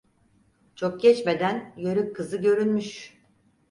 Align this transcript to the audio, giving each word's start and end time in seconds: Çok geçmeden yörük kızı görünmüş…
Çok 0.75 1.01
geçmeden 1.01 1.73
yörük 1.77 2.15
kızı 2.15 2.37
görünmüş… 2.37 3.17